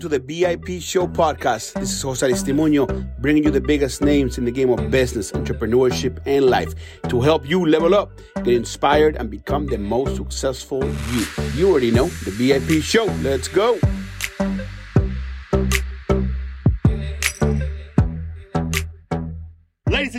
[0.00, 1.74] to the VIP Show podcast.
[1.74, 2.86] This is Jose Aristimuño,
[3.20, 6.74] bringing you the biggest names in the game of business, entrepreneurship, and life
[7.08, 10.82] to help you level up, get inspired, and become the most successful
[11.12, 11.26] you.
[11.54, 13.04] You already know the VIP Show.
[13.22, 13.78] Let's go.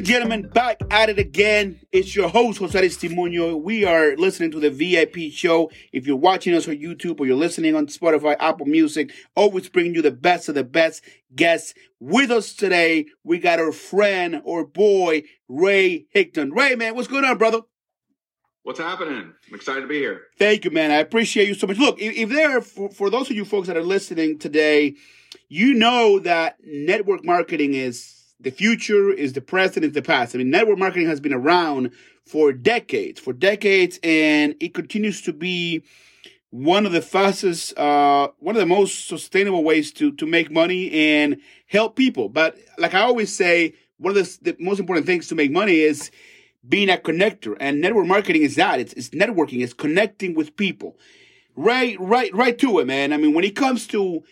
[0.02, 1.80] And gentlemen, back at it again.
[1.92, 3.62] It's your host, Jose Aristimuño.
[3.62, 5.70] We are listening to the VIP show.
[5.94, 9.94] If you're watching us on YouTube or you're listening on Spotify, Apple Music, always bringing
[9.94, 11.04] you the best of the best
[11.36, 11.76] guests.
[12.00, 16.52] With us today, we got our friend or boy, Ray Higdon.
[16.52, 17.59] Ray, man, what's going on, brother?
[18.64, 19.34] What's happening?
[19.50, 20.22] I'm excited to be here.
[20.40, 20.90] Thank you, man.
[20.90, 21.78] I appreciate you so much.
[21.78, 24.95] Look, if, if there, for, for those of you folks that are listening today,
[25.48, 30.36] you know that network marketing is the future is the present is the past.
[30.36, 31.91] I mean, network marketing has been around
[32.26, 35.84] for decades, for decades, and it continues to be
[36.50, 40.91] one of the fastest, uh, one of the most sustainable ways to to make money
[40.91, 42.30] and help people.
[42.30, 45.80] But like I always say, one of the, the most important things to make money
[45.80, 46.12] is
[46.67, 48.80] being a connector, and network marketing is that.
[48.80, 49.62] It's, it's networking.
[49.62, 50.97] It's connecting with people.
[51.56, 53.14] Right, right, right to it, man.
[53.14, 54.23] I mean, when it comes to,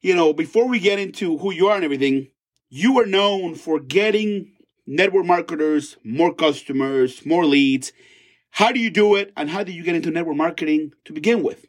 [0.00, 2.28] you know, before we get into who you are and everything
[2.68, 4.52] you are known for getting
[4.86, 7.92] network marketers more customers, more leads.
[8.50, 11.42] How do you do it, and how did you get into network marketing to begin
[11.42, 11.66] with?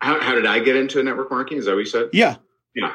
[0.00, 1.58] How, how did I get into network marketing?
[1.58, 2.08] Is that what you said?
[2.12, 2.36] Yeah.
[2.74, 2.94] Yeah.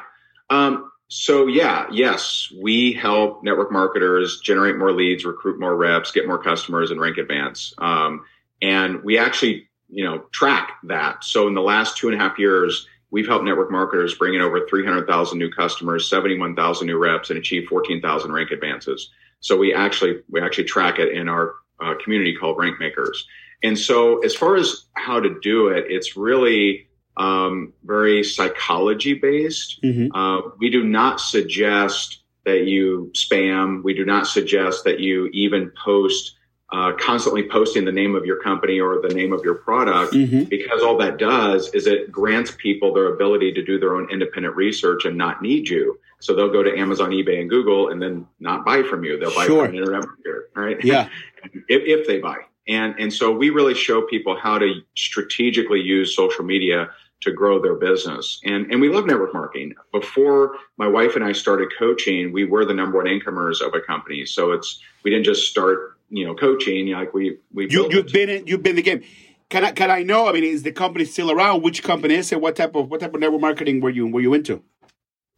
[0.50, 6.28] Um, so yeah, yes, we help network marketers generate more leads, recruit more reps, get
[6.28, 7.74] more customers, and rank advance.
[7.78, 8.26] Um,
[8.62, 11.24] and we actually, you know, track that.
[11.24, 14.42] So in the last two and a half years, we've helped network marketers bring in
[14.42, 19.10] over 300,000 new customers, 71,000 new reps, and achieve 14,000 rank advances.
[19.40, 23.26] So we actually we actually track it in our uh, community called Rank Makers.
[23.64, 29.82] And so as far as how to do it, it's really um, very psychology based.
[29.82, 30.14] Mm-hmm.
[30.14, 33.82] Uh, we do not suggest that you spam.
[33.82, 36.36] We do not suggest that you even post
[36.76, 40.44] uh, constantly posting the name of your company or the name of your product mm-hmm.
[40.44, 44.54] because all that does is it grants people their ability to do their own independent
[44.58, 45.98] research and not need you.
[46.20, 49.18] So they'll go to Amazon, eBay, and Google and then not buy from you.
[49.18, 49.66] They'll buy sure.
[49.66, 50.84] from an internet marketer, right?
[50.84, 51.08] Yeah.
[51.70, 52.40] if, if they buy.
[52.68, 56.90] And, and so we really show people how to strategically use social media
[57.22, 58.42] to grow their business.
[58.44, 59.76] And, and we love network marketing.
[59.94, 63.80] Before my wife and I started coaching, we were the number one incomers of a
[63.80, 64.26] company.
[64.26, 66.92] So it's, we didn't just start you know, coaching.
[66.92, 69.04] Like we we you you've been in you've been in the game.
[69.50, 70.28] Can I can I know?
[70.28, 71.62] I mean, is the company still around?
[71.62, 72.42] Which company is it?
[72.42, 74.64] What type of what type of network marketing were you were you into?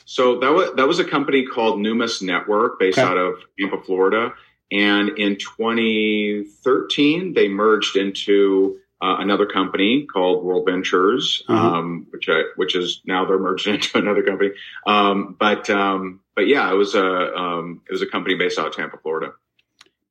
[0.05, 3.07] So that was that was a company called Numis Network, based okay.
[3.07, 4.33] out of Tampa, Florida.
[4.71, 11.53] And in 2013, they merged into uh, another company called World Ventures, mm-hmm.
[11.53, 14.51] um, which I, which is now they're merged into another company.
[14.85, 18.67] Um, but um, but yeah, it was a um, it was a company based out
[18.67, 19.33] of Tampa, Florida.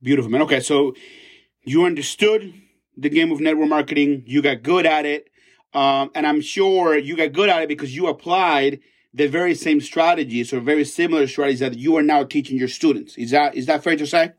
[0.03, 0.43] Beautiful, man.
[0.43, 0.95] Okay, so
[1.65, 2.55] you understood
[2.97, 4.23] the game of network marketing.
[4.27, 5.29] You got good at it.
[5.75, 8.81] Um, and I'm sure you got good at it because you applied
[9.13, 13.17] the very same strategies or very similar strategies that you are now teaching your students.
[13.17, 14.33] Is that is that fair to say?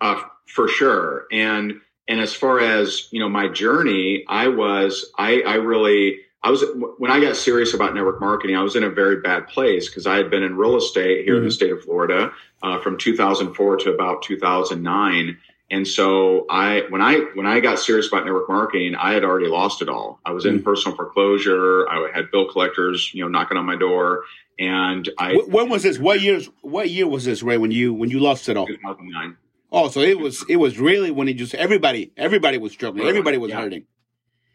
[0.00, 1.26] Uh, for sure.
[1.30, 1.74] And
[2.08, 6.64] and as far as you know, my journey, I was I I really I was
[6.98, 10.06] when I got serious about network marketing, I was in a very bad place because
[10.06, 11.38] I had been in real estate here mm-hmm.
[11.38, 11.54] in the mm-hmm.
[11.54, 12.32] state of Florida
[12.62, 15.38] uh, from 2004 to about 2009.
[15.70, 19.48] And so I, when I, when I got serious about network marketing, I had already
[19.48, 20.18] lost it all.
[20.24, 20.64] I was in mm-hmm.
[20.64, 21.86] personal foreclosure.
[21.88, 24.22] I had bill collectors, you know, knocking on my door.
[24.58, 25.98] And I, when was this?
[25.98, 28.66] What years, what year was this, Ray, when you, when you lost it all?
[28.66, 29.36] 2009.
[29.70, 33.06] Oh, so it was, it was really when it just, everybody, everybody was struggling.
[33.06, 33.60] Everybody was yeah.
[33.60, 33.84] hurting.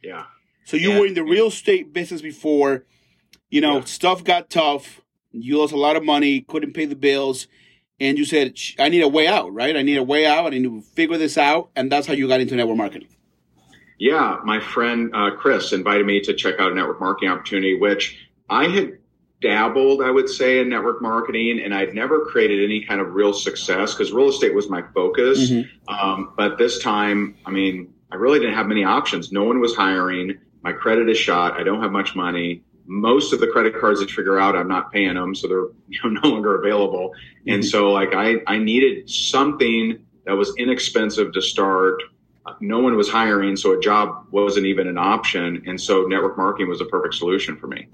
[0.02, 0.26] Yeah.
[0.66, 2.86] So you were in the real estate business before,
[3.50, 3.84] you know, yeah.
[3.84, 5.02] stuff got tough.
[5.32, 7.48] You lost a lot of money, couldn't pay the bills,
[8.00, 9.76] and you said, "I need a way out, right?
[9.76, 10.48] I need a way out.
[10.48, 13.10] I need to figure this out." And that's how you got into network marketing.
[14.00, 18.28] Yeah, my friend uh, Chris invited me to check out a network marketing opportunity, which
[18.50, 18.98] I had
[19.42, 23.34] dabbled, I would say, in network marketing, and I'd never created any kind of real
[23.34, 25.52] success because real estate was my focus.
[25.52, 25.94] Mm-hmm.
[25.94, 29.32] Um, but this time, I mean, I really didn't have many options.
[29.32, 31.60] No one was hiring my credit is shot.
[31.60, 32.64] I don't have much money.
[32.86, 36.00] Most of the credit cards that figure out I'm not paying them, so they're you
[36.04, 37.10] know, no longer available.
[37.10, 37.54] Mm-hmm.
[37.54, 42.02] And so like I, I needed something that was inexpensive to start.
[42.60, 45.64] No one was hiring, so a job wasn't even an option.
[45.66, 47.88] And so network marketing was a perfect solution for me.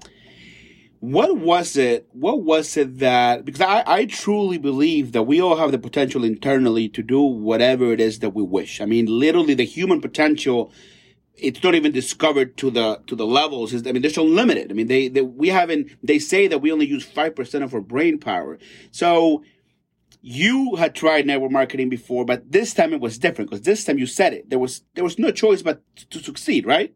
[1.00, 2.08] What was it?
[2.12, 6.24] What was it that because I, I truly believe that we all have the potential
[6.24, 8.80] internally to do whatever it is that we wish.
[8.80, 10.72] I mean, literally the human potential
[11.36, 13.74] it's not even discovered to the to the levels.
[13.74, 14.70] I mean, they're so limited.
[14.70, 15.90] I mean, they, they we haven't.
[16.02, 18.58] They say that we only use five percent of our brain power.
[18.90, 19.42] So
[20.22, 23.98] you had tried network marketing before, but this time it was different because this time
[23.98, 24.50] you said it.
[24.50, 26.94] There was there was no choice but to succeed, right?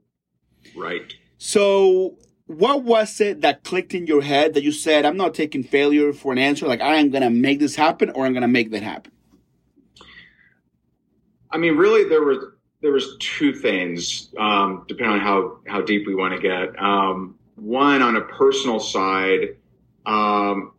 [0.77, 1.15] Right.
[1.39, 2.17] So
[2.47, 6.13] what was it that clicked in your head that you said, I'm not taking failure
[6.13, 8.83] for an answer, like I am gonna make this happen or I'm gonna make that
[8.83, 9.13] happen?
[11.51, 12.39] I mean, really there was
[12.85, 16.79] there was two things, um, depending on how how deep we want to get.
[16.79, 19.57] Um, one on a personal side,
[20.05, 20.73] um,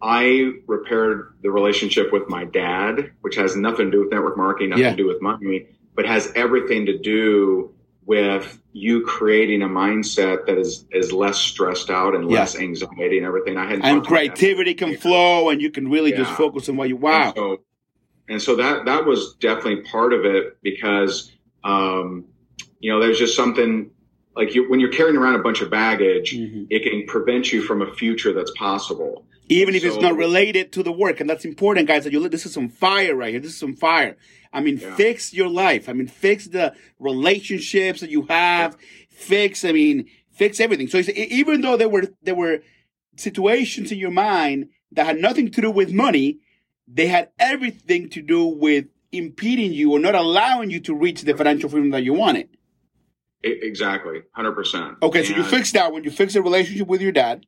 [0.00, 4.70] I repaired the relationship with my dad, which has nothing to do with network marketing,
[4.70, 4.90] nothing yeah.
[4.92, 7.74] to do with money, but has everything to do
[8.06, 12.38] with you creating a mindset that is is less stressed out and yeah.
[12.38, 13.58] less anxiety and everything.
[13.58, 16.18] I had and creativity can flow, and you can really yeah.
[16.18, 17.34] just focus on what you wow.
[17.36, 17.60] So,
[18.28, 21.32] and so, that that was definitely part of it because
[21.64, 22.24] um,
[22.80, 23.90] you know there's just something
[24.34, 26.64] like you, when you're carrying around a bunch of baggage, mm-hmm.
[26.70, 30.72] it can prevent you from a future that's possible even if so, it's not related
[30.72, 31.20] to the work.
[31.20, 32.04] And that's important, guys.
[32.04, 33.40] That you this is some fire right here.
[33.40, 34.16] This is some fire.
[34.52, 34.94] I mean, yeah.
[34.96, 35.88] fix your life.
[35.88, 38.76] I mean, fix the relationships that you have.
[39.08, 39.64] Fix.
[39.64, 40.88] I mean, fix everything.
[40.88, 42.60] So even though there were there were
[43.16, 46.40] situations in your mind that had nothing to do with money,
[46.88, 51.34] they had everything to do with impeding you or not allowing you to reach the
[51.34, 52.48] financial freedom that you wanted.
[53.42, 54.96] Exactly, hundred percent.
[55.02, 57.46] Okay, and so you fixed that when you fixed the relationship with your dad.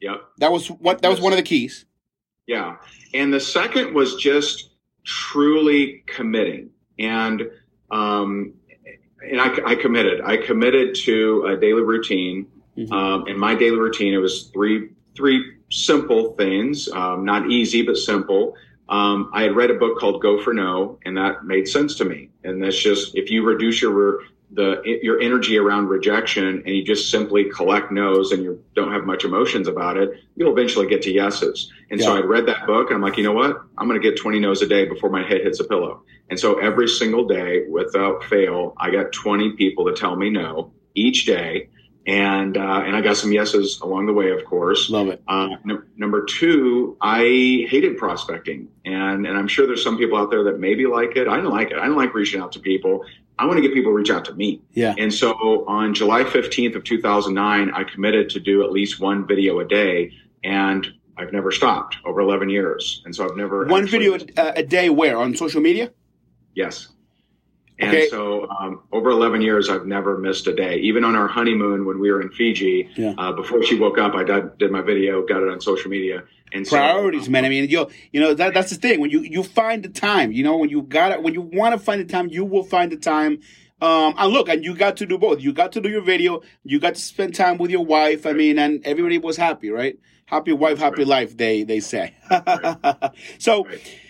[0.00, 0.22] Yep.
[0.38, 1.86] That was what that was one of the keys.
[2.46, 2.76] Yeah.
[3.12, 4.70] And the second was just
[5.04, 6.70] truly committing.
[6.98, 7.42] And
[7.90, 8.54] um
[9.22, 10.20] and I, I committed.
[10.20, 12.46] I committed to a daily routine.
[12.76, 12.92] Mm-hmm.
[12.92, 17.96] Um, and my daily routine it was three three simple things, um, not easy but
[17.96, 18.54] simple.
[18.88, 22.04] Um, I had read a book called Go for No, and that made sense to
[22.04, 22.30] me.
[22.42, 24.20] And that's just if you reduce your
[24.50, 29.04] the your energy around rejection and you just simply collect no's and you don't have
[29.04, 31.72] much emotions about it, you'll eventually get to yeses.
[31.90, 32.06] And yeah.
[32.06, 33.56] so I read that book and I'm like, you know what?
[33.78, 36.02] I'm going to get 20 no's a day before my head hits a pillow.
[36.30, 40.72] And so every single day, without fail, I got 20 people to tell me no
[40.94, 41.68] each day.
[42.06, 44.90] And uh, and I got some yeses along the way, of course.
[44.90, 45.22] Love it.
[45.26, 45.48] Uh,
[45.96, 47.20] number two, I
[47.68, 51.28] hated prospecting, and and I'm sure there's some people out there that maybe like it.
[51.28, 51.78] I don't like it.
[51.78, 53.06] I don't like reaching out to people.
[53.38, 54.60] I want to get people to reach out to me.
[54.74, 54.94] Yeah.
[54.96, 59.58] And so on July 15th of 2009, I committed to do at least one video
[59.58, 60.12] a day
[60.44, 60.86] and
[61.16, 63.02] I've never stopped over 11 years.
[63.04, 65.92] And so I've never one video a, a day where on social media?
[66.54, 66.88] Yes.
[67.78, 68.08] And okay.
[68.08, 70.76] so um, over 11 years, I've never missed a day.
[70.76, 73.14] Even on our honeymoon when we were in Fiji, yeah.
[73.18, 76.22] uh, before she woke up, I did, did, my video, got it on social media.
[76.52, 77.44] And priorities, so, man.
[77.44, 79.00] I mean, you you know that that's the thing.
[79.00, 81.76] When you you find the time, you know, when you got it, when you want
[81.76, 83.40] to find the time, you will find the time.
[83.80, 85.40] Um, and look, and you got to do both.
[85.40, 86.42] You got to do your video.
[86.62, 88.24] You got to spend time with your wife.
[88.24, 89.98] I mean, and everybody was happy, right?
[90.26, 91.08] Happy wife, happy right.
[91.08, 91.36] life.
[91.36, 92.14] They they say.
[92.30, 93.10] right.
[93.38, 93.64] So.
[93.64, 94.00] Right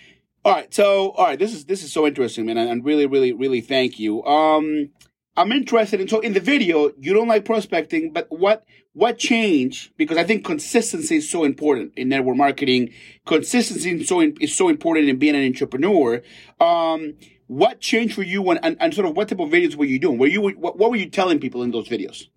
[0.44, 3.32] all right, so all right, this is this is so interesting, man, and really, really,
[3.32, 4.22] really thank you.
[4.24, 4.90] Um,
[5.36, 9.92] I'm interested in so in the video, you don't like prospecting, but what what changed?
[9.96, 12.90] Because I think consistency is so important in network marketing.
[13.26, 16.22] Consistency is so is so important in being an entrepreneur.
[16.60, 17.14] Um,
[17.46, 19.98] what changed for you, when, and, and sort of what type of videos were you
[19.98, 20.18] doing?
[20.18, 22.28] Were you what, what were you telling people in those videos?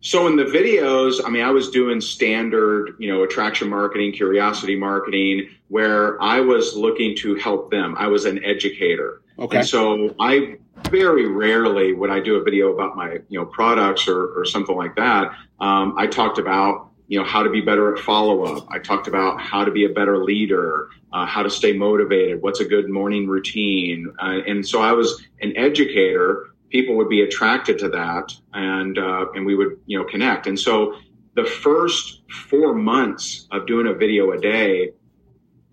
[0.00, 4.76] So in the videos, I mean, I was doing standard, you know, attraction marketing, curiosity
[4.76, 7.96] marketing, where I was looking to help them.
[7.98, 9.22] I was an educator.
[9.38, 9.58] Okay.
[9.58, 10.56] And so I
[10.90, 14.76] very rarely would I do a video about my, you know, products or, or something
[14.76, 15.32] like that.
[15.60, 18.68] Um, I talked about, you know, how to be better at follow up.
[18.70, 22.60] I talked about how to be a better leader, uh, how to stay motivated, what's
[22.60, 24.12] a good morning routine.
[24.20, 29.26] Uh, and so I was an educator people would be attracted to that and uh,
[29.34, 30.94] and we would you know connect and so
[31.34, 34.90] the first four months of doing a video a day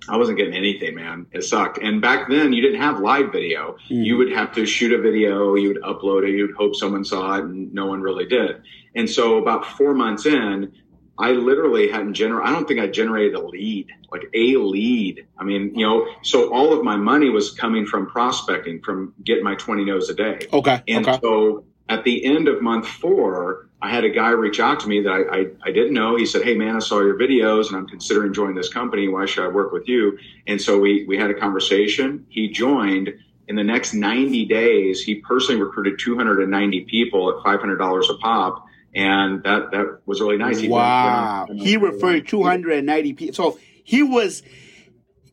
[0.07, 1.25] I wasn't getting anything, man.
[1.31, 1.79] It sucked.
[1.79, 3.77] And back then, you didn't have live video.
[3.89, 4.05] Mm.
[4.05, 7.35] You would have to shoot a video, you would upload it, you'd hope someone saw
[7.35, 8.61] it, and no one really did.
[8.95, 10.71] And so, about four months in,
[11.17, 15.25] I literally hadn't generated, I don't think I generated a lead, like a lead.
[15.37, 19.43] I mean, you know, so all of my money was coming from prospecting, from getting
[19.43, 20.47] my 20 no's a day.
[20.51, 20.83] Okay.
[20.87, 21.19] And okay.
[21.21, 25.01] so at the end of month four, I had a guy reach out to me
[25.03, 26.15] that I, I, I, didn't know.
[26.15, 29.07] He said, Hey man, I saw your videos and I'm considering joining this company.
[29.07, 30.17] Why should I work with you?
[30.47, 32.25] And so we, we had a conversation.
[32.29, 33.13] He joined
[33.47, 35.03] in the next 90 days.
[35.03, 38.64] He personally recruited 290 people at $500 a pop
[38.95, 40.59] and that that was really nice.
[40.59, 43.35] He wow, he referred 290 people.
[43.35, 44.41] So he was,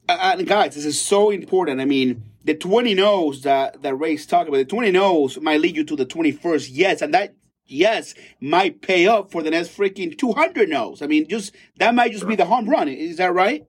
[0.09, 1.81] uh, uh, guys, this is so important.
[1.81, 5.76] I mean, the 20 no's that, that Ray's talking about, the 20 no's might lead
[5.76, 7.02] you to the 21st yes.
[7.02, 11.00] And that yes might pay up for the next freaking 200 no's.
[11.00, 12.88] I mean, just that might just be the home run.
[12.88, 13.64] Is that right?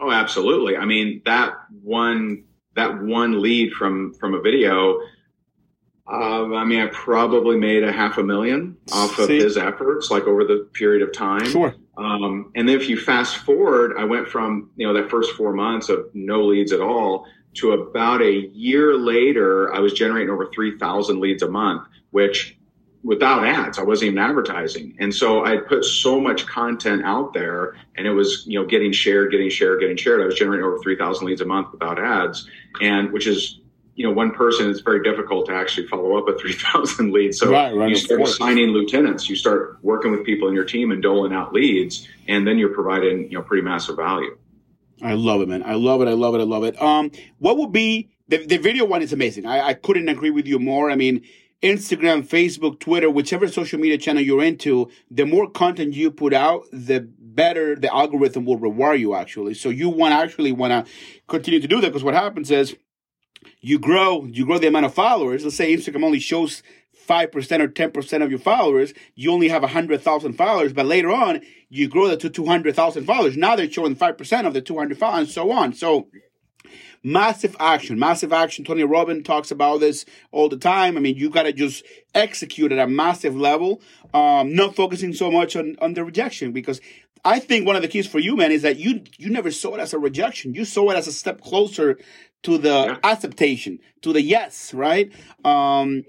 [0.00, 0.76] Oh, absolutely.
[0.76, 2.44] I mean, that one,
[2.76, 5.00] that one lead from, from a video,
[6.06, 10.24] uh, I mean, I probably made a half a million off of his efforts, like
[10.24, 11.46] over the period of time.
[11.46, 11.74] Sure.
[11.96, 15.54] Um, and then if you fast forward, I went from, you know, that first four
[15.54, 20.50] months of no leads at all to about a year later, I was generating over
[20.52, 22.58] 3,000 leads a month, which
[23.02, 24.96] without ads, I wasn't even advertising.
[24.98, 28.92] And so I put so much content out there and it was, you know, getting
[28.92, 30.20] shared, getting shared, getting shared.
[30.20, 32.48] I was generating over 3,000 leads a month without ads.
[32.80, 33.60] And which is,
[33.94, 37.38] you know, one person, it's very difficult to actually follow up a 3,000 leads.
[37.38, 40.90] So right, right, you start assigning lieutenants, you start working with people in your team
[40.90, 44.36] and doling out leads, and then you're providing, you know, pretty massive value.
[45.02, 45.62] I love it, man.
[45.62, 46.08] I love it.
[46.08, 46.40] I love it.
[46.40, 46.80] I love it.
[46.80, 49.44] Um, what would be the, the video one is amazing.
[49.44, 50.90] I, I couldn't agree with you more.
[50.90, 51.22] I mean,
[51.62, 56.64] Instagram, Facebook, Twitter, whichever social media channel you're into, the more content you put out,
[56.72, 59.54] the better the algorithm will reward you actually.
[59.54, 60.92] So you want actually want to
[61.26, 62.76] continue to do that because what happens is
[63.60, 65.44] you grow, you grow the amount of followers.
[65.44, 66.62] Let's say Instagram only shows
[67.06, 68.94] 5% or 10% of your followers.
[69.14, 73.36] You only have 100,000 followers, but later on, you grow that to 200,000 followers.
[73.36, 75.72] Now they're showing 5% of the 200 followers and so on.
[75.74, 76.08] So
[77.02, 78.64] massive action, massive action.
[78.64, 80.96] Tony Robbins talks about this all the time.
[80.96, 81.84] I mean, you got to just
[82.14, 83.82] execute at a massive level,
[84.14, 86.80] um, not focusing so much on, on the rejection because
[87.24, 89.76] I think one of the keys for you, man, is that you you never saw
[89.76, 90.54] it as a rejection.
[90.54, 91.98] You saw it as a step closer
[92.44, 92.96] to the yeah.
[93.02, 95.12] acceptation, to the yes, right?
[95.44, 96.04] Um,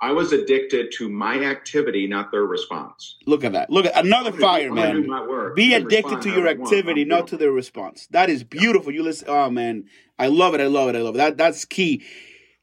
[0.00, 3.16] I was addicted to my activity, not their response.
[3.26, 3.68] Look at that.
[3.68, 5.08] Look at another fire, man.
[5.56, 8.06] Be addicted to your activity, not to their response.
[8.12, 8.92] That is beautiful.
[8.92, 9.28] You listen.
[9.28, 9.84] Oh man,
[10.18, 10.60] I love it.
[10.60, 10.96] I love it.
[10.96, 11.18] I love it.
[11.18, 12.04] That that's key.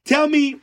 [0.04, 0.60] Tell me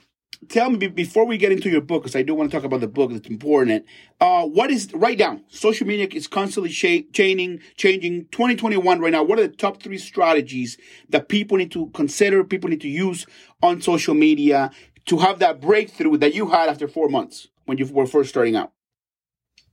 [0.50, 2.82] tell me before we get into your book, because I do want to talk about
[2.82, 3.12] the book.
[3.12, 3.86] It's important.
[4.20, 5.42] Uh, what is right now?
[5.50, 8.26] Social media is constantly changing, changing.
[8.32, 9.24] 2021 right now.
[9.24, 10.78] What are the top three strategies
[11.10, 12.44] that people need to consider?
[12.44, 13.26] People need to use
[13.62, 14.72] on social media
[15.06, 18.56] to have that breakthrough that you had after four months when you were first starting
[18.56, 18.72] out.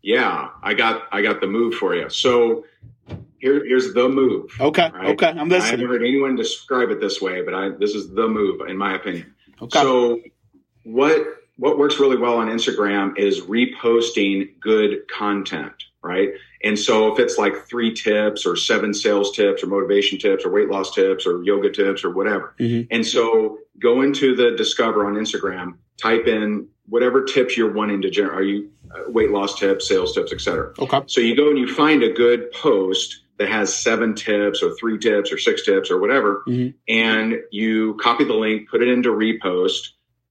[0.03, 2.09] Yeah, I got I got the move for you.
[2.09, 2.65] So
[3.39, 4.51] here, here's the move.
[4.61, 4.91] Okay.
[4.93, 5.09] Right?
[5.11, 5.27] Okay.
[5.27, 5.63] I'm listening.
[5.63, 8.77] I haven't heard anyone describe it this way, but I this is the move in
[8.77, 9.35] my opinion.
[9.61, 9.81] Okay.
[9.81, 10.21] So
[10.85, 16.31] what what works really well on Instagram is reposting good content, right?
[16.65, 20.51] And so if it's like three tips or seven sales tips or motivation tips or
[20.51, 22.55] weight loss tips or yoga tips or whatever.
[22.59, 22.87] Mm-hmm.
[22.91, 28.11] And so go into the discover on Instagram, type in whatever tips you're wanting to
[28.11, 28.39] generate.
[28.39, 30.73] Are you uh, weight loss tips, sales tips, etc.
[30.79, 31.03] Okay.
[31.07, 34.99] So you go and you find a good post that has seven tips or three
[34.99, 36.77] tips or six tips or whatever, mm-hmm.
[36.89, 39.91] and you copy the link, put it into repost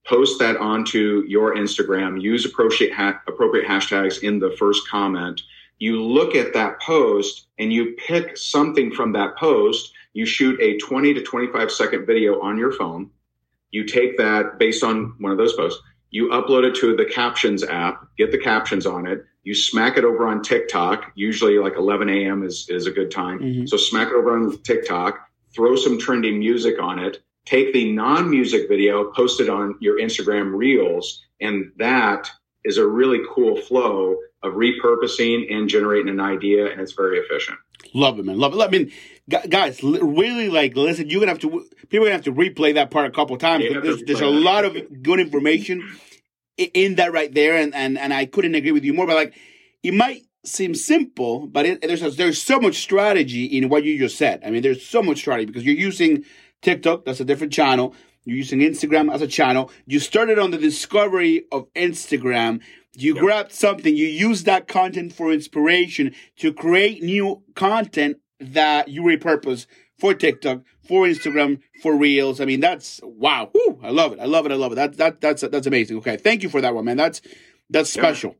[0.09, 5.41] post that onto your Instagram, use appropriate, ha- appropriate hashtags in the first comment.
[5.77, 9.93] You look at that post and you pick something from that post.
[10.13, 13.11] You shoot a 20 to 25 second video on your phone.
[13.71, 15.81] You take that based on one of those posts.
[16.09, 19.23] You upload it to the captions app, get the captions on it.
[19.43, 21.11] You smack it over on TikTok.
[21.13, 22.43] Usually like 11 a.m.
[22.43, 23.39] is, is a good time.
[23.39, 23.67] Mm-hmm.
[23.67, 25.19] So smack it over on TikTok,
[25.53, 29.99] throw some trending music on it take the non music video, post it on your
[29.99, 32.29] Instagram reels, and that
[32.63, 37.57] is a really cool flow of repurposing and generating an idea, and it's very efficient.
[37.93, 38.37] Love it, man.
[38.37, 38.61] Love it.
[38.61, 38.91] I mean,
[39.49, 41.09] guys, really like listen.
[41.09, 43.65] You're gonna have to people are gonna have to replay that part a couple times.
[43.69, 45.97] There's, there's a lot of good information
[46.57, 49.07] in that right there, and and and I couldn't agree with you more.
[49.07, 49.35] But like,
[49.81, 54.17] it might seem simple, but it, there's there's so much strategy in what you just
[54.17, 54.41] said.
[54.45, 56.25] I mean, there's so much strategy because you're using
[56.61, 57.95] TikTok, that's a different channel.
[58.25, 59.71] You're using Instagram as a channel.
[59.85, 62.61] You started on the discovery of Instagram.
[62.93, 63.23] You yep.
[63.23, 69.67] grabbed something, you use that content for inspiration to create new content that you repurpose
[69.97, 72.41] for TikTok, for Instagram, for Reels.
[72.41, 73.51] I mean, that's wow.
[73.53, 74.19] Woo, I love it.
[74.19, 74.51] I love it.
[74.51, 74.75] I love it.
[74.75, 75.97] That that that's that's amazing.
[75.97, 76.97] Okay, thank you for that one, man.
[76.97, 77.21] That's
[77.69, 78.35] that's special.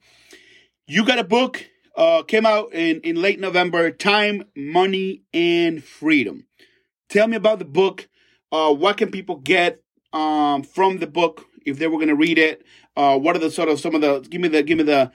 [0.88, 1.66] You got a book.
[1.96, 3.92] Uh, came out in in late November.
[3.92, 6.48] Time, money, and freedom.
[7.10, 8.08] Tell me about the book.
[8.52, 9.82] Uh, what can people get
[10.14, 12.66] um, from the book if they were going to read it?
[12.96, 15.12] Uh, what are the sort of some of the give me the give me the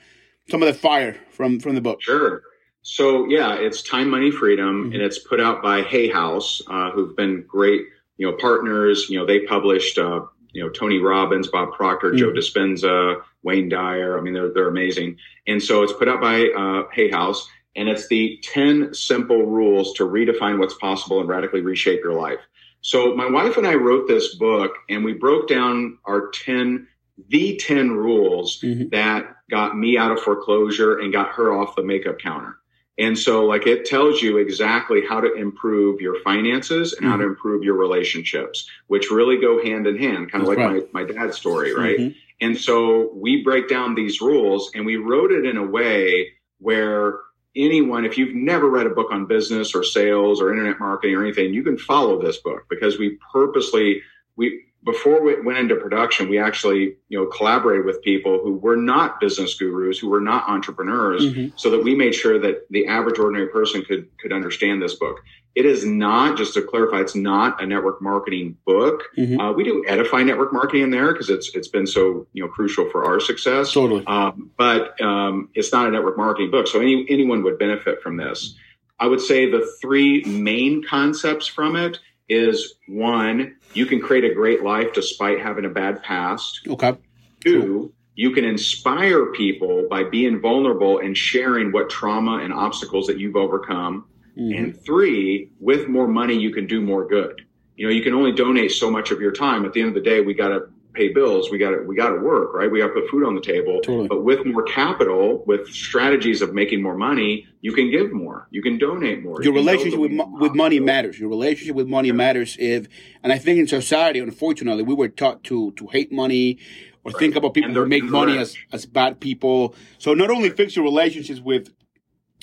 [0.49, 2.01] some of the fire from from the book?
[2.01, 2.43] Sure.
[2.81, 4.93] So yeah, it's Time, Money, Freedom, mm-hmm.
[4.93, 7.81] and it's put out by Hay House, uh, who've been great,
[8.17, 9.07] you know, partners.
[9.09, 12.17] You know, they published, uh, you know, Tony Robbins, Bob Proctor, mm-hmm.
[12.17, 14.17] Joe Dispenza, Wayne Dyer.
[14.17, 15.17] I mean, they're they're amazing.
[15.47, 19.93] And so it's put out by uh, Hay House, and it's the ten simple rules
[19.95, 22.39] to redefine what's possible and radically reshape your life.
[22.85, 26.87] So my wife and I wrote this book and we broke down our 10,
[27.29, 28.89] the 10 rules mm-hmm.
[28.89, 32.59] that got me out of foreclosure and got her off the makeup counter.
[32.99, 37.09] And so like it tells you exactly how to improve your finances and mm-hmm.
[37.09, 37.31] how to mm-hmm.
[37.31, 40.93] improve your relationships, which really go hand in hand, kind of like right.
[40.93, 41.97] my, my dad's story, right?
[41.97, 42.17] Mm-hmm.
[42.39, 47.17] And so we break down these rules and we wrote it in a way where
[47.55, 51.23] anyone, if you've never read a book on business or sales or internet marketing or
[51.23, 54.01] anything, you can follow this book because we purposely,
[54.35, 58.75] we, before we went into production, we actually, you know, collaborated with people who were
[58.75, 61.55] not business gurus, who were not entrepreneurs, mm-hmm.
[61.55, 65.17] so that we made sure that the average ordinary person could could understand this book.
[65.55, 69.03] It is not, just to clarify, it's not a network marketing book.
[69.17, 69.39] Mm-hmm.
[69.39, 72.49] Uh, we do edify network marketing in there because it's it's been so you know
[72.49, 73.71] crucial for our success.
[73.71, 74.05] Totally.
[74.05, 78.17] Um, but um, it's not a network marketing book, so any anyone would benefit from
[78.17, 78.55] this.
[78.99, 84.33] I would say the three main concepts from it is one, you can create a
[84.33, 86.61] great life despite having a bad past.
[86.67, 86.95] Okay.
[87.41, 87.91] Two, cool.
[88.15, 93.35] you can inspire people by being vulnerable and sharing what trauma and obstacles that you've
[93.35, 94.07] overcome.
[94.37, 94.63] Mm-hmm.
[94.63, 97.41] And three, with more money, you can do more good.
[97.75, 99.65] You know, you can only donate so much of your time.
[99.65, 101.51] At the end of the day, we got to pay bills.
[101.51, 102.71] We got to we got to work, right?
[102.71, 103.81] We got to put food on the table.
[103.81, 104.07] Totally.
[104.07, 108.47] But with more capital, with strategies of making more money, you can give more.
[108.51, 109.43] You can donate more.
[109.43, 111.19] Your relationship with with money matters.
[111.19, 112.15] Your relationship with money yeah.
[112.15, 112.57] matters.
[112.59, 112.87] If
[113.23, 116.59] and I think in society, unfortunately, we were taught to to hate money
[117.03, 117.19] or right.
[117.19, 119.75] think about people who make money as as bad people.
[119.97, 121.71] So not only fix your relationships with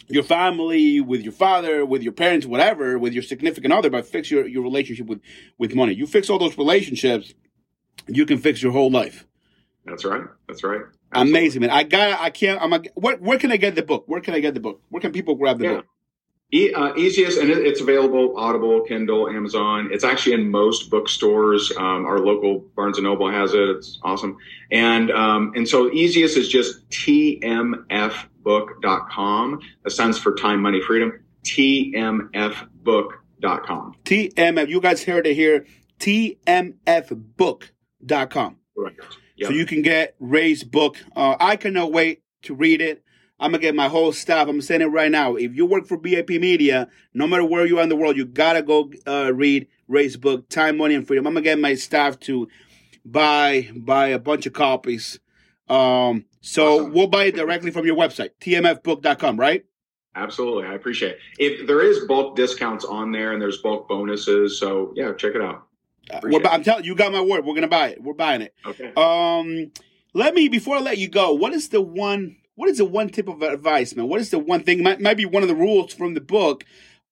[0.08, 4.30] your family, with your father, with your parents, whatever, with your significant other, but fix
[4.30, 5.20] your, your relationship with,
[5.58, 5.94] with money.
[5.94, 7.34] You fix all those relationships,
[8.08, 9.26] you can fix your whole life.
[9.84, 10.24] That's right.
[10.46, 10.82] That's right.
[11.12, 11.40] Absolutely.
[11.40, 11.70] Amazing, man.
[11.70, 12.20] I got.
[12.20, 12.60] I can't.
[12.62, 12.72] I'm.
[12.72, 14.04] A, where, where can I get the book?
[14.06, 14.80] Where can I get the book?
[14.90, 15.74] Where can people grab the yeah.
[15.76, 15.86] book?
[16.54, 19.88] E, uh, easiest, and it, it's available Audible, Kindle, Amazon.
[19.90, 21.72] It's actually in most bookstores.
[21.76, 23.70] Um, our local Barnes and Noble has it.
[23.70, 24.36] It's awesome.
[24.70, 26.88] And um, and so easiest is just
[28.44, 29.60] tmfbook.com.
[29.84, 31.12] That stands for Time, Money, Freedom.
[31.44, 33.94] tmfbook.com.
[34.04, 34.68] TMF.
[34.68, 35.66] You guys heard it here.
[35.98, 37.62] TMFbook
[38.04, 38.56] dot com.
[38.76, 38.94] Right.
[39.36, 39.48] Yep.
[39.48, 40.96] So you can get Ray's book.
[41.14, 43.04] Uh, I cannot wait to read it.
[43.38, 44.48] I'm gonna get my whole staff.
[44.48, 45.34] I'm saying it right now.
[45.34, 48.24] If you work for VIP Media, no matter where you are in the world, you
[48.24, 51.26] gotta go uh, read Ray's book, Time, Money, and Freedom.
[51.26, 52.48] I'm gonna get my staff to
[53.04, 55.18] buy buy a bunch of copies.
[55.72, 56.92] Um, so awesome.
[56.92, 59.64] we'll buy it directly from your website, tmfbook.com, right?
[60.14, 61.18] Absolutely, I appreciate it.
[61.38, 65.40] If there is bulk discounts on there and there's bulk bonuses, so yeah, check it
[65.40, 65.66] out.
[66.12, 67.46] I'm telling you, you got my word.
[67.46, 68.02] We're gonna buy it.
[68.02, 68.54] We're buying it.
[68.66, 68.92] Okay.
[68.96, 69.72] Um,
[70.12, 71.32] let me before I let you go.
[71.32, 72.36] What is the one?
[72.54, 74.08] What is the one tip of advice, man?
[74.08, 74.82] What is the one thing?
[74.82, 76.64] Might, might be one of the rules from the book.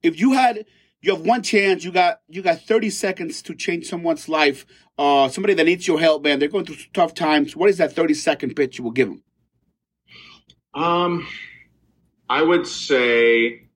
[0.02, 0.66] If you had,
[1.02, 1.84] you have one chance.
[1.84, 4.66] You got you got 30 seconds to change someone's life.
[4.98, 6.38] Uh, somebody that needs your help, man.
[6.38, 7.56] They're going through tough times.
[7.56, 9.22] What is that 30 second pitch you will give them?
[10.74, 11.26] Um,
[12.28, 13.70] I would say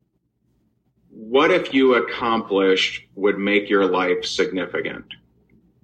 [1.09, 5.05] what if you accomplished would make your life significant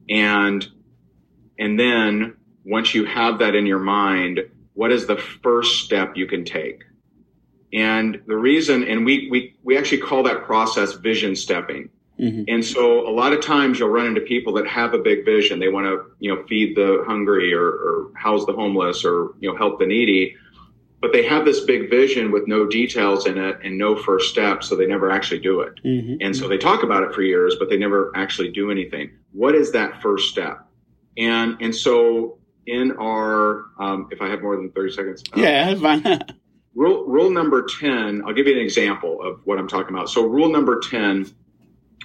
[0.09, 0.66] and
[1.59, 4.40] and then once you have that in your mind
[4.74, 6.83] what is the first step you can take
[7.72, 12.44] and the reason and we we, we actually call that process vision stepping mm-hmm.
[12.48, 15.59] and so a lot of times you'll run into people that have a big vision
[15.59, 19.50] they want to you know feed the hungry or, or house the homeless or you
[19.50, 20.37] know help the needy
[21.00, 24.62] but they have this big vision with no details in it and no first step,
[24.62, 25.80] so they never actually do it.
[25.83, 26.16] Mm-hmm.
[26.20, 29.11] And so they talk about it for years, but they never actually do anything.
[29.33, 30.66] What is that first step?
[31.16, 35.74] And and so in our, um, if I have more than thirty seconds, um, yeah,
[35.74, 36.02] fine.
[36.74, 38.22] rule rule number ten.
[38.26, 40.11] I'll give you an example of what I'm talking about.
[40.11, 41.26] So rule number ten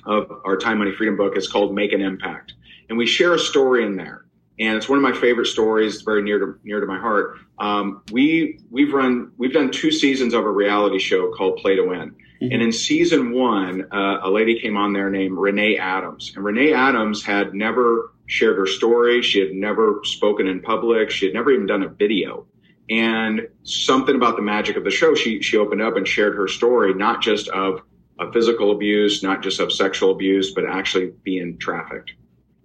[0.05, 2.53] of our Time, Money, Freedom book is called Make an Impact,
[2.89, 4.25] and we share a story in there
[4.59, 6.01] and it's one of my favorite stories.
[6.01, 7.37] Very near to near to my heart.
[7.59, 11.83] Um, we we've run we've done two seasons of a reality show called Play to
[11.83, 12.51] Win, mm-hmm.
[12.51, 16.73] and in season one, uh, a lady came on there named Renee Adams, and Renee
[16.73, 19.21] Adams had never shared her story.
[19.21, 21.11] She had never spoken in public.
[21.11, 22.47] She had never even done a video.
[22.89, 26.47] And something about the magic of the show, she she opened up and shared her
[26.47, 27.81] story, not just of,
[28.19, 32.13] of physical abuse, not just of sexual abuse, but actually being trafficked.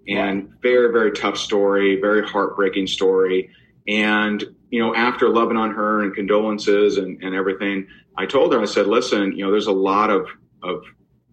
[0.09, 3.51] And very very tough story very heartbreaking story.
[3.89, 8.61] And you know after loving on her and condolences and, and everything i told her
[8.61, 10.27] i said listen you know there's a lot of
[10.63, 10.83] of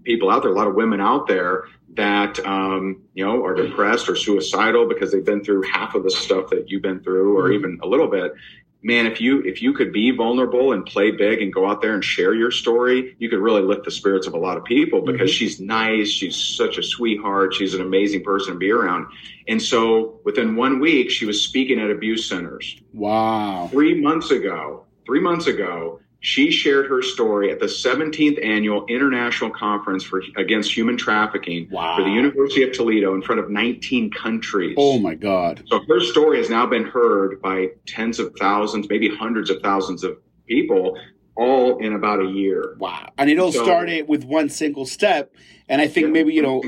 [0.04, 4.08] people out there a lot of women out there that um, you know are depressed
[4.08, 7.52] or suicidal because they've been through half of the stuff that you've been through or
[7.52, 8.34] even a little bit
[8.84, 11.94] man, if you if you could be vulnerable and play big and go out there
[11.94, 15.02] and share your story, you could really lift the spirits of a lot of people
[15.02, 15.38] because mm-hmm.
[15.38, 19.08] she's nice, she's such a sweetheart, she's an amazing person to be around.
[19.48, 22.80] And so within one week, she was speaking at abuse centers.
[22.94, 23.68] Wow.
[23.72, 29.50] Three months ago, three months ago, she shared her story at the 17th annual International
[29.50, 31.96] Conference for Against Human Trafficking wow.
[31.96, 34.76] for the University of Toledo in front of 19 countries.
[34.78, 35.64] Oh my God.
[35.68, 40.04] So her story has now been heard by tens of thousands, maybe hundreds of thousands
[40.04, 40.98] of people
[41.36, 42.76] all in about a year.
[42.80, 43.12] Wow.
[43.18, 45.34] And it all so, started with one single step.
[45.70, 46.14] And I think yeah.
[46.14, 46.64] maybe, you know,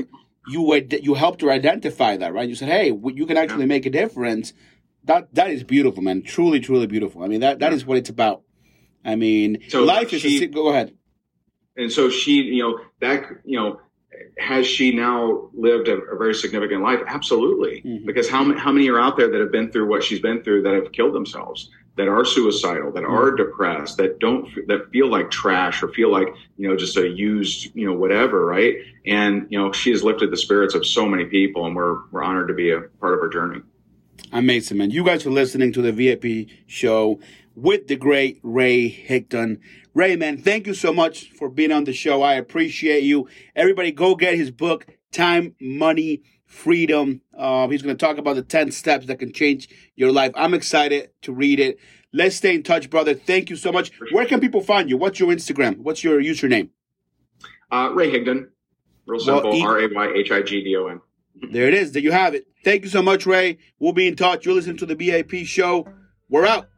[0.48, 2.48] you you helped her identify that, right?
[2.48, 3.66] You said, "Hey, you can actually yeah.
[3.66, 4.52] make a difference."
[5.04, 6.22] That that is beautiful, man.
[6.22, 7.22] Truly, truly beautiful.
[7.22, 7.76] I mean, that that yeah.
[7.76, 8.42] is what it's about.
[9.04, 10.22] I mean, so life is.
[10.22, 10.94] She, a, go ahead.
[11.76, 13.80] And so she, you know, that you know,
[14.38, 17.00] has she now lived a, a very significant life?
[17.06, 17.82] Absolutely.
[17.82, 18.06] Mm-hmm.
[18.06, 20.62] Because how how many are out there that have been through what she's been through
[20.62, 21.70] that have killed themselves?
[21.96, 23.36] that are suicidal, that are mm-hmm.
[23.36, 27.74] depressed, that don't that feel like trash or feel like you know just a used
[27.74, 28.76] you know whatever, right?
[29.06, 32.22] And you know she has lifted the spirits of so many people, and we're we're
[32.22, 33.60] honored to be a part of her journey.
[34.32, 34.90] Amazing, man.
[34.90, 37.20] You guys are listening to the VIP show
[37.54, 39.58] with the great Ray Higdon.
[39.94, 42.22] Ray, man, thank you so much for being on the show.
[42.22, 43.28] I appreciate you.
[43.56, 47.20] Everybody, go get his book, Time, Money, Freedom.
[47.36, 50.32] Uh, he's going to talk about the 10 steps that can change your life.
[50.34, 51.78] I'm excited to read it.
[52.12, 53.14] Let's stay in touch, brother.
[53.14, 53.92] Thank you so much.
[54.10, 54.96] Where can people find you?
[54.96, 55.78] What's your Instagram?
[55.78, 56.70] What's your username?
[57.70, 58.48] Uh, Ray Higdon.
[59.06, 59.62] Real simple.
[59.62, 61.00] R A Y H I G D O N.
[61.52, 61.92] There it is.
[61.92, 62.46] There you have it.
[62.64, 63.58] Thank you so much, Ray.
[63.78, 64.44] We'll be in touch.
[64.44, 65.88] You're listening to the VIP show.
[66.28, 66.68] We're out.